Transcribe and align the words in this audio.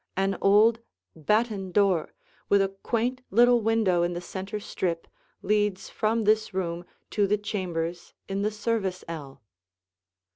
An 0.17 0.35
old 0.41 0.79
batten 1.15 1.71
door 1.71 2.09
with 2.49 2.59
a 2.59 2.69
quaint 2.81 3.21
little 3.29 3.61
window 3.61 4.01
in 4.01 4.13
the 4.13 4.19
center 4.19 4.59
strip 4.59 5.07
leads 5.43 5.91
from 5.91 6.23
this 6.23 6.55
room 6.55 6.85
to 7.11 7.27
the 7.27 7.37
chambers 7.37 8.15
in 8.27 8.41
the 8.41 8.49
service 8.49 9.03
ell. 9.07 9.43